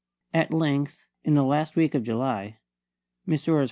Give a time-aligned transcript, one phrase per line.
[0.33, 2.57] At length, in the last week of July,
[3.27, 3.59] Messrs.